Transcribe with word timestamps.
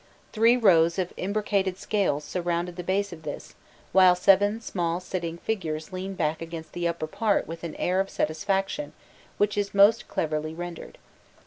Three 0.33 0.57
rows 0.57 0.97
of 0.97 1.13
imbricated 1.15 1.77
scales 1.77 2.23
surrounded 2.23 2.75
the 2.75 2.81
base 2.83 3.13
of 3.13 3.21
this, 3.21 3.53
while 3.91 4.15
seven 4.15 4.59
small 4.59 4.99
sitting 4.99 5.37
figures 5.37 5.93
lean 5.93 6.15
back 6.15 6.41
against 6.41 6.73
the 6.73 6.87
upper 6.87 7.05
part 7.05 7.45
with 7.47 7.63
an 7.63 7.75
air 7.75 7.99
of 7.99 8.09
satisfaction 8.09 8.93
which 9.37 9.55
is 9.59 9.75
most 9.75 10.07
cleverly 10.07 10.55
rendered. 10.55 10.97